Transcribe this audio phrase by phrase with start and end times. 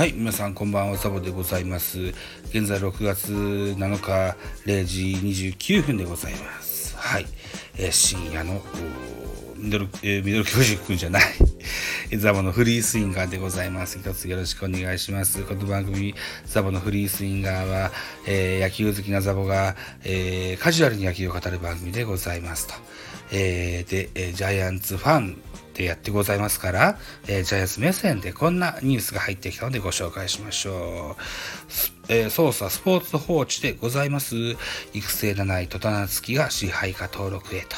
[0.00, 2.14] はい、皆さんこんばんは、サボでございます。
[2.54, 4.34] 現在6月7日
[4.64, 6.96] 0時29分でございます。
[6.96, 7.26] はい、
[7.76, 13.98] えー深夜のおーミドル、えーミドル教塾じゃない、ザボのフリースインガーでございます。
[13.98, 15.44] 一つよろしくお願いします。
[15.44, 16.14] この番組、
[16.46, 17.90] ザボのフリースインガーは、
[18.26, 22.74] えー野球好きなザボが、えーカジュアルに野球を語る番組でございますと。
[23.32, 25.36] えーで、えージャイアンツファン
[25.84, 31.22] やってございますから、えージャイアンツ目線でこんなニュースが入ってきたのでご紹介しましょう。
[32.08, 34.34] えー、捜査スポーツ報知でございます。
[34.92, 37.76] 育成7位戸田夏樹が支配下登録へと。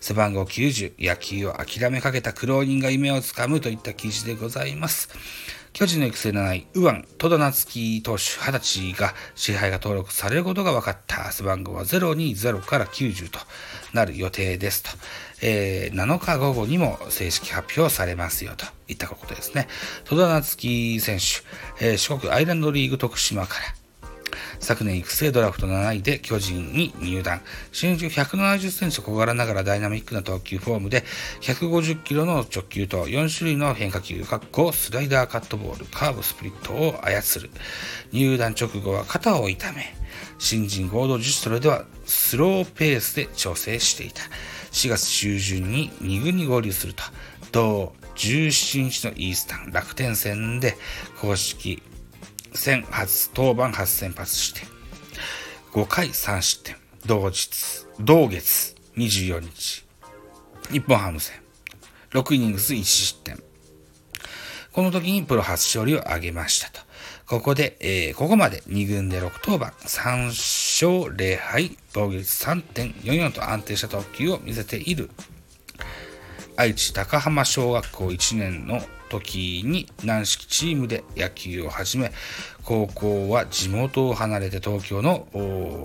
[0.00, 5.08] 背番号90、野球を諦めかけた苦労人が夢をつかむといった記事でございます。
[5.72, 11.32] 巨人の育成7位、右腕、戸田夏樹投手20歳が支配が登録されることが分かった。
[11.32, 13.38] 背番号は020から90と
[13.92, 14.90] なる予定ですと。
[15.42, 19.68] えー7日午後にも正式発表されますよといったことですね。
[20.04, 23.64] 戸田夏樹選手、えー四国アイランドリーグ徳島から、
[24.60, 27.40] 昨年育成ドラフト7位で巨人に入団。
[27.72, 31.04] 身長170センチと小柄ながらダイナミックな投球フォームで、
[31.40, 37.50] 150キロの直球と4種類の変化球、かっこスライダーカットボール、カーブスプリットを操る。
[38.12, 39.94] 入団直後は肩を痛め、
[40.38, 44.22] 新人合同自主トレではスローペースで調整していた。
[44.72, 47.02] 4月中旬に2軍に合流すると、
[47.52, 50.76] 同17日のイースタン楽天戦で
[51.20, 51.82] 公式
[52.54, 54.60] 戦初登板初先発して。
[55.72, 56.76] 5回3失点。
[57.06, 59.84] 同日同月24日。
[60.70, 61.40] 日本ハム戦。
[62.10, 63.42] 6イニングス1失点。
[64.72, 66.91] この時にプロ初勝利を挙げましたと。
[67.32, 75.08] ここで、えーここまで2軍で6登板3勝0敗防御率3.44と安定した投球を見せている。
[76.56, 82.12] 愛知高浜小学校1年の時に軟式チームで野球を始め
[82.64, 85.26] 高校は地元を離れて東京の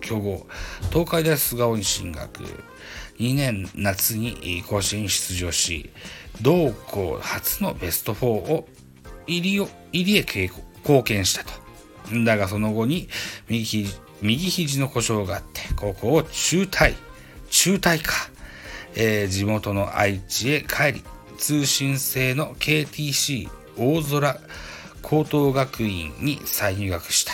[0.00, 0.44] 強豪
[0.90, 2.42] 東海大菅生に進学。
[3.20, 5.90] 2年夏に甲子園に出場し
[6.42, 8.68] 同校初のベスト4を
[9.28, 11.50] 入りを入りへ貢貢献したと。
[12.24, 13.08] だがその後に
[13.48, 16.94] 右肘右肘の故障があって高校を中退。
[17.50, 18.12] 中退か。
[18.94, 21.04] えー地元の愛知へ帰り
[21.36, 24.40] 通信制の KTC 大空
[25.02, 27.32] 高等学院に再入学した。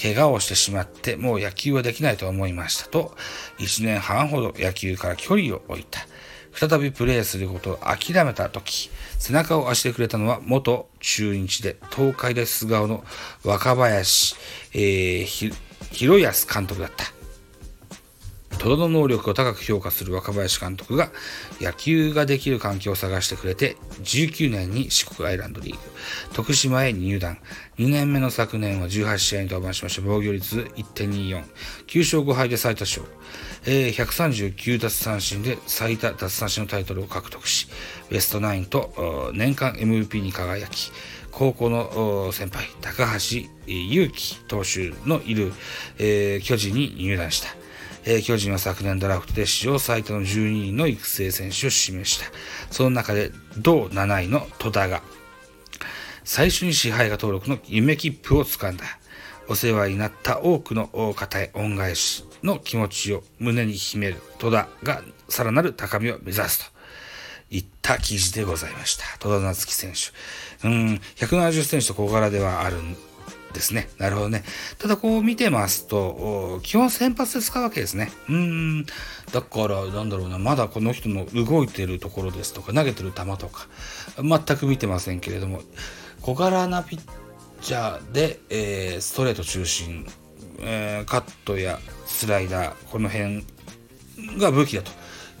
[0.00, 3.16] 怪我をしてしまってもう野球はできないと思いましたと
[3.58, 6.00] 1年半ほど野球から距離を置いた。
[6.58, 13.04] 再びプレーすることを諦めた時背中を押してくれたのは元中日で東海大菅生の
[13.44, 14.34] 若林、
[14.74, 15.52] えーひ
[15.92, 17.17] 広安監督だった。
[18.58, 21.10] 戸田の能力を高く評価する若林監督が
[21.60, 25.78] 野球ができる環境を探してくれて19年に四国アイランドリーグ。
[26.34, 27.38] 徳島へ入団。
[27.78, 30.02] 2年目の昨年は18試合に登板しました。
[30.04, 31.44] 防御率1.24
[31.86, 33.02] 9勝5敗で最多勝、
[33.64, 37.68] えー139奪三振で最多奪三振のタイトルを獲得し
[38.10, 40.90] ベストナインと年間 MVP に輝き
[41.30, 43.08] 高校の先輩高橋
[43.66, 45.52] えー祐希投手のいる、
[45.98, 47.57] えー巨人に入団した。
[48.10, 52.24] えー巨人は昨年ドラフトで史上最多の12人の育成選手を示した。
[52.70, 55.02] その中で同7位の戸田が、
[56.24, 58.84] 最初に支配下登録の夢切符をつかんだ。
[59.46, 66.78] お世話になった多くの方へ恩返しの気持ちを胸に秘める戸田がさらなる高みを目指すと。
[67.50, 69.04] いった記事でございました。
[69.18, 70.66] 戸田夏樹選手。
[70.66, 72.78] うん、170センチと小柄ではある
[73.52, 73.88] ですね。
[73.98, 74.44] なるほどね。
[74.78, 78.10] ただこう見てますと、基本先発で使うわけですね。
[78.28, 78.86] うん。
[79.32, 83.68] だから、なんだろうな、まだこの人の動いてるところですとか、投げてる球とか、
[84.22, 85.62] 全く見てませんけれども、
[86.22, 87.00] 小柄なピッ
[87.60, 90.06] チャーで、えーストレート中心、
[90.60, 93.44] えーカットやスライダー、この辺
[94.38, 94.90] が武器だと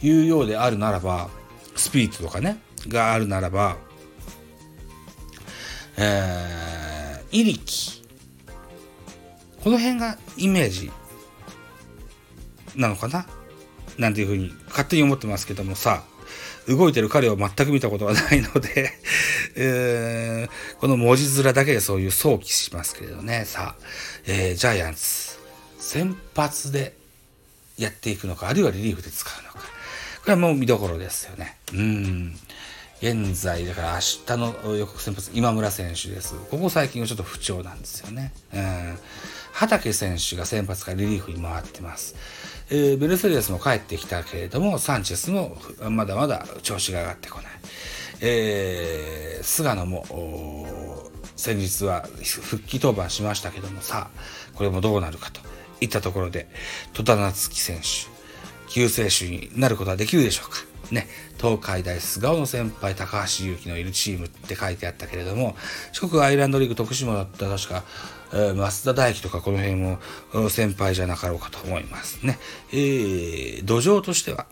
[0.06, 1.28] いうようであるならば、
[1.76, 3.76] スピードとかね、があるならば、
[5.96, 7.97] えー、イリキ。
[9.68, 10.90] この辺がイメージ
[12.74, 13.26] なのかな？
[13.98, 16.04] なんていうふうに勝手に思ってますけどもさ、
[16.66, 18.90] 動いてる彼を全く見たことがないので、
[19.56, 23.44] えーこの文字面だけでそういう想起しますけれどね。
[23.44, 23.84] さあ、
[24.24, 25.36] えージャイアンツ、
[25.78, 26.96] 先発で
[27.76, 29.58] やっていくのか、あるいはリリーフで使うのか。
[29.58, 29.64] こ
[30.28, 31.58] れはもう見どころですよね。
[31.74, 32.38] うん。
[33.00, 36.34] 現在、だから明日の予告先発、今村選手です。
[36.50, 38.32] ここ最近はちょっと不調なんですよね。
[38.52, 38.98] うん。
[39.52, 42.16] 畑選手が先発からリリーフに回ってます。
[42.70, 45.56] えーベルセデスも帰ってきたけれども、サンチェスも
[45.88, 47.46] まだまだ調子が上がってこない。
[48.20, 50.04] えー、菅野も、
[51.36, 55.40] 先日は復帰登板しましたけども、さあ、これもどうなるかと
[55.80, 56.48] いったところで、
[56.94, 58.08] 戸田夏樹選手、
[58.72, 60.58] 救世主になることはできるでしょうか。
[60.90, 65.56] ね、東海大菅生の先輩高橋優輝のいるチームって書いてあったけれども
[65.92, 67.84] 四国アイランドリーグ徳島だったら確か、
[68.32, 69.98] えー、増田大輝とかこの辺も
[70.50, 72.38] 先輩じゃなかろうかと思いますね。
[72.72, 74.46] えー、土壌としては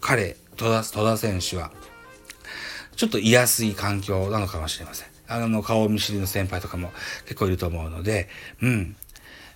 [0.00, 1.70] 彼戸田戸田選手は
[2.96, 5.08] ちょっと居やすい環境なのかもしれません。
[5.28, 6.92] あの顔見知りの先輩とかも
[7.24, 8.28] 結構いると思うので、
[8.62, 8.96] うん、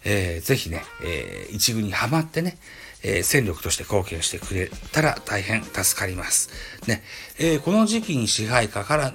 [0.04, 2.58] えー、ぜひね、えー、一軍にはまってね、
[3.02, 6.50] えー、戦力として貢献してくれたら大変助かります。
[6.86, 7.02] ね、
[7.38, 9.14] えー、この時期に支配下から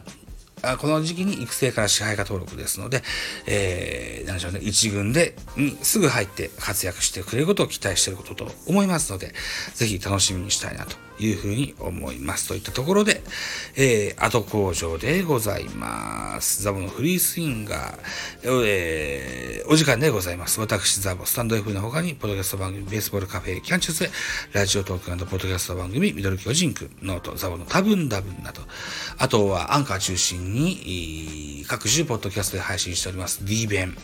[0.65, 3.03] あこの時期に育成から支配下登録ですので、
[3.47, 9.33] えー、何でしょうね、一軍で、にすぐ入って活躍してくれることを期待していることと思いますので、
[9.73, 12.47] ぜひ楽しみにしたいなというふうに思います。
[12.47, 13.21] といったところで、
[13.75, 16.63] えー、後工場でございます。
[16.63, 20.59] ザボのフリースインガー、えー、お時間でございます。
[20.59, 24.09] 私、ザボ、スタンド F の他に、ポッドキャスト番組、ベースボールカフェ、キャンチュース
[24.53, 28.61] ラジオトークポッドキャスト番組、ミドル巨人くん、ノート、ザボの多分多分など、
[29.17, 33.95] あとはアンカー中心に、に各種ポッドキャストで配信しております、D 弁、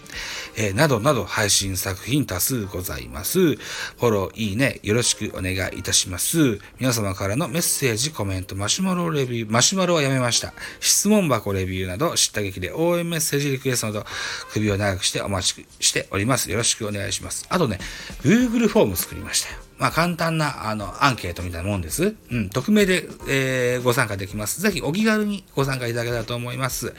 [0.58, 3.56] えー、などなど配信作品多数ございます。
[3.56, 6.60] フォロー、いいね、よろしくお願いいたします。
[6.80, 10.54] 皆様からのメッセージ、コメント、マシュマロレビュー、マシュマロはやめました。
[10.80, 14.06] 質問箱レビューなど、知った劇で応援メッセージリクエストなど、
[14.52, 16.52] 首を長くしてお待ちしております。
[16.52, 17.46] よろしくお願いします。
[17.50, 17.80] あとね、
[18.24, 19.71] Google フォーム作りましたよ。
[19.82, 22.16] まあ、簡単な、あの、アンケートみたいなもんです。
[22.30, 24.62] うん、匿名で、えー、ご参加できます。
[24.62, 26.86] ぜひお気軽にご参加いただけたらと思います。
[26.86, 26.96] はい。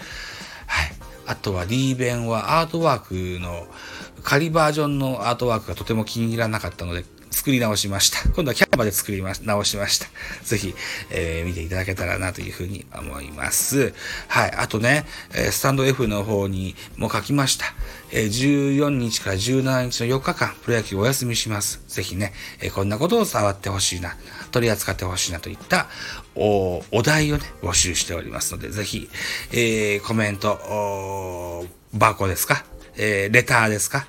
[1.28, 3.68] あとは D 弁はアートワークの
[4.24, 8.22] 仮バージョンのアートワークがとても気に入らなかったので、作り直しました。
[8.30, 10.06] 今度はキャンバで作りま、直しました。
[10.44, 10.74] ぜひ、
[11.10, 13.92] えー、見ていただけたらなというふうに思います。
[14.28, 14.52] はい。
[14.52, 17.66] あとね、えスタンド F の方にも書きました。
[18.12, 21.80] え14日から17日の4日間、プロ野球お休みします。
[21.88, 24.16] ぜひね、えこんなことを触ってほしいな、
[24.50, 25.88] 取り扱ってほしいなといった
[26.34, 29.08] おお題をね、募集しておりますので、ぜひ、
[29.52, 32.64] えー、コメント、バーコですか？
[32.96, 34.06] えー、レターですか？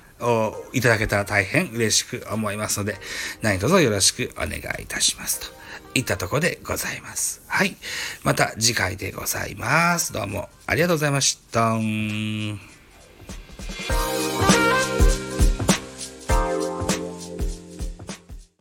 [0.72, 2.96] いただけたら大変嬉しく思いますので、
[3.42, 5.64] 何卒よろしくお願いいたしますと。
[5.94, 7.42] いったところでございます。
[7.46, 7.76] はい。
[8.24, 10.12] また次回でございます。
[10.12, 11.78] どうもありがとうございました。